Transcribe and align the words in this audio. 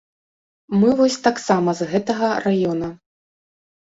Мы 0.83 0.89
вось 1.01 1.17
таксама 1.27 1.69
з 1.81 1.87
гэтага 1.91 2.27
раёна. 2.47 2.89